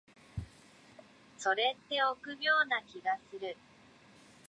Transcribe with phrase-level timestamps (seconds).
[1.37, 3.55] それって臆病って気がする。